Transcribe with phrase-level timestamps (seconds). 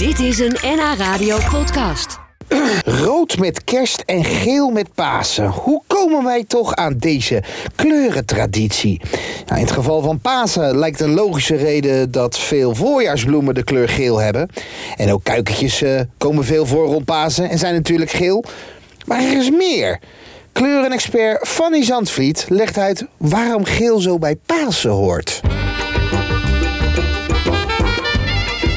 [0.00, 2.18] Dit is een NH Radio podcast.
[2.84, 5.46] Rood met kerst en geel met Pasen.
[5.46, 7.42] Hoe komen wij toch aan deze
[7.76, 9.00] kleurentraditie?
[9.46, 13.88] Nou, in het geval van Pasen lijkt een logische reden dat veel voorjaarsbloemen de kleur
[13.88, 14.48] geel hebben.
[14.96, 18.44] En ook kuikentjes eh, komen veel voor rond Pasen en zijn natuurlijk geel.
[19.06, 19.98] Maar er is meer.
[20.52, 25.40] Kleurenexpert Fanny Zandvliet legt uit waarom geel zo bij Pasen hoort.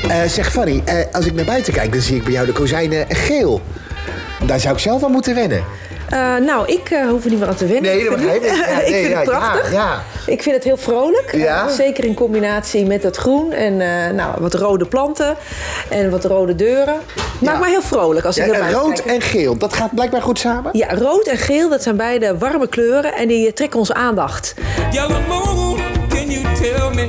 [0.10, 2.52] Eh, zeg Fanny, eh, als ik naar buiten kijk, dan zie ik bij jou de
[2.52, 3.62] kozijnen geel.
[4.46, 5.64] Daar zou ik zelf aan moeten wennen.
[6.14, 7.96] Uh, nou, ik uh, hoef er niet meer aan te wennen.
[7.96, 8.52] Nee, dat begrijp ik.
[8.68, 9.72] Ja, ik nee, vind ja, het prachtig.
[9.72, 10.02] ja, ja.
[10.34, 11.32] Ik vind het heel vrolijk.
[11.36, 11.66] Ja.
[11.66, 13.78] Uh, zeker in combinatie met het groen en
[14.16, 15.36] nou, wat rode planten
[15.90, 16.96] en wat rode deuren.
[17.40, 17.60] Maakt Ja.
[17.60, 19.16] mij heel vrolijk als ik Ja, naar en buiten rood kijk.
[19.16, 20.78] en geel, dat gaat blijkbaar goed samen?
[20.78, 24.54] Ja, rood en geel, dat zijn beide warme kleuren en die trekken onze aandacht.
[24.92, 27.08] Yellow moon, can you tell me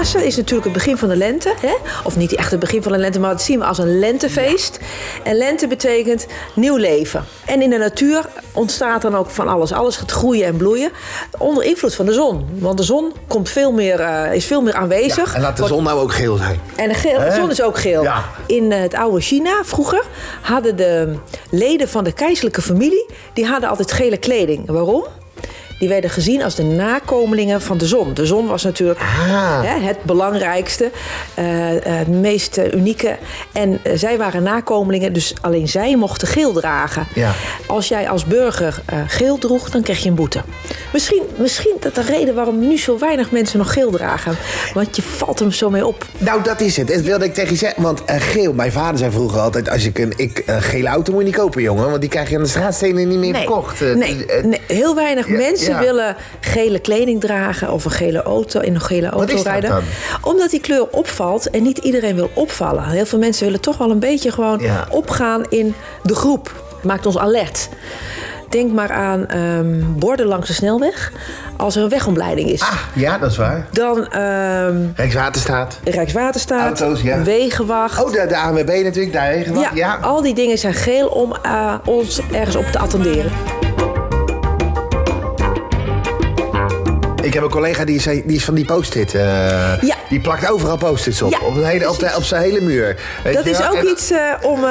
[0.00, 1.54] Pasen is natuurlijk het begin van de lente.
[1.60, 1.74] Hè?
[2.04, 4.78] Of niet echt het begin van de lente, maar dat zien we als een lentefeest.
[5.22, 7.24] En lente betekent nieuw leven.
[7.46, 9.72] En in de natuur ontstaat dan ook van alles.
[9.72, 10.90] Alles gaat groeien en bloeien.
[11.38, 12.46] Onder invloed van de zon.
[12.58, 15.34] Want de zon komt veel meer, eh, is veel meer aanwezig.
[15.34, 16.60] En laat de zon nou ook geel zijn.
[16.76, 18.02] en de, geel, de zon is ook geel.
[18.02, 18.24] Ja.
[18.46, 20.04] In eh, het oude China vroeger
[20.40, 21.14] hadden de
[21.50, 23.06] leden van de keizerlijke familie...
[23.32, 24.66] die hadden altijd gele kleding.
[24.66, 25.04] Waarom?
[25.80, 28.14] Die werden gezien als de nakomelingen van de zon.
[28.14, 29.62] De zon was natuurlijk Ah.
[29.62, 30.90] hè, het belangrijkste,
[31.34, 33.16] eh, eh, het meest eh, unieke.
[33.52, 37.06] En eh, zij waren nakomelingen, dus alleen zij mochten geel dragen.
[37.14, 37.32] Ja.
[37.66, 40.40] Als jij als burger eh, geel droeg, dan kreeg je een boete.
[40.92, 44.36] Misschien, misschien dat de reden waarom nu zo weinig mensen nog geel dragen.
[44.74, 46.06] Want je valt hem zo mee op.
[46.18, 46.88] Nou, dat is het.
[46.88, 47.82] Dat wilde ik tegen je zeggen.
[47.82, 49.70] Want eh, geel, mijn vader zei vroeger altijd...
[49.70, 51.88] als ik een ik, gele auto moet je niet kopen, jongen.
[51.88, 53.82] Want die krijg je aan de straatstenen niet meer verkocht.
[53.82, 55.80] Eh, nee, eh, nee, heel weinig ja, mensen ja.
[55.80, 59.70] willen gele kleding dragen of een gele auto in een gele auto rijden.
[59.70, 59.82] dan?
[60.22, 62.88] Omdat die kleur opvalt en niet iedereen wil opvallen.
[62.88, 64.86] Heel veel mensen willen toch wel een beetje gewoon Ja.
[64.90, 66.64] opgaan in de groep.
[66.82, 67.68] Maakt ons alert.
[68.48, 71.12] Denk maar aan ehm, borden langs de snelweg.
[71.56, 72.60] Als er een wegomleiding is.
[72.60, 73.66] Ah, ja, dat is waar.
[73.72, 75.78] Dan ehm, Rijkswaterstaat.
[75.84, 77.22] Rijkswaterstaat, Auto's, ja.
[77.22, 78.04] Wegenwacht.
[78.04, 79.98] Oh, de, de ANWB natuurlijk, daar ja, ja.
[80.02, 83.32] al die dingen zijn geel om eh, ons ergens op te attenderen.
[87.30, 89.14] Ik heb een collega die is, die is van die post-it.
[89.14, 89.20] eh,
[89.80, 89.94] Ja.
[90.08, 91.30] Die plakt overal post-its op.
[91.32, 92.16] Ja, op, de hele, op, de, precies.
[92.16, 92.96] op zijn hele muur.
[93.24, 93.68] Weet Dat je is wel?
[93.70, 94.64] ook En- iets eh, om,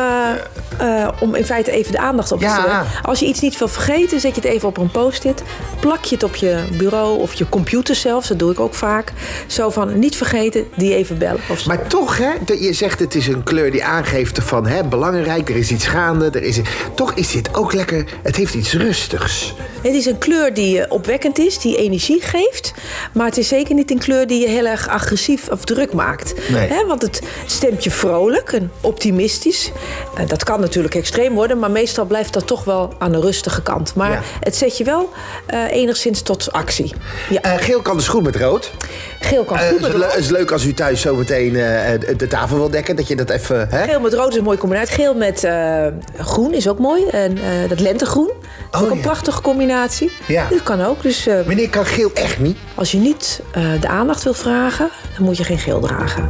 [0.80, 2.60] eh, om in feite even de aandacht op te Ja.
[2.60, 2.86] stellen.
[3.02, 5.44] Als je iets niet wil vergeten, zet je het even op een post-it.
[5.80, 8.28] Plak je het op je bureau of je computer zelfs.
[8.28, 9.14] Dat doe ik ook vaak.
[9.48, 11.40] Zo van, niet vergeten, die even bellen.
[11.50, 11.66] Of.
[11.66, 15.50] Maar toch, hè, dat je zegt het is een kleur die aangeeft van hè, belangrijk,
[15.50, 16.30] er is iets gaande.
[16.30, 16.60] Er is,
[16.96, 19.54] toch is dit ook lekker, het heeft iets rustigs.
[19.82, 22.74] Het is een kleur die eh, opwekkend is, die energie geeft.
[23.14, 26.34] Maar het is zeker niet een kleur die je heel erg agressief of druk maakt.
[26.50, 26.68] Nee.
[26.68, 29.72] Hè, want het stemt je vrolijk en optimistisch.
[30.18, 33.62] Eh, dat kan natuurlijk extreem worden, maar meestal blijft dat toch wel aan de rustige
[33.62, 33.96] kant.
[33.96, 34.20] Maar Ja.
[34.40, 35.10] het zet je wel
[35.46, 36.94] eh, enigszins tot actie.
[37.30, 37.42] Ja.
[37.42, 38.72] Eh, geel kan dus goed met rood.
[39.20, 40.16] Geel kan Eh, goed met het rood.
[40.16, 43.68] is leuk als u thuis zometeen eh, de, tafel wil dekken, dat je dat even.
[43.70, 43.84] Hè?
[43.84, 44.94] Geel met rood is een mooie combinatie.
[44.96, 45.48] Geel met
[46.18, 47.06] groen is ook mooi.
[47.06, 47.38] En
[47.70, 48.32] dat lentegroen
[48.72, 49.02] is Oh, ook een ja.
[49.02, 50.12] prachtige combinatie.
[50.28, 50.48] Ja.
[50.50, 51.02] Dat kan ook.
[51.04, 52.58] Dus Meneer kan geel echt niet.
[52.76, 53.42] Als je niet
[53.80, 56.30] de aandacht wil vragen, dan moet je geen geel dragen.